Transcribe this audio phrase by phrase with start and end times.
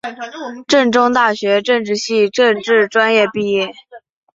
[0.67, 3.71] 郑州大学政治系政治专业毕业。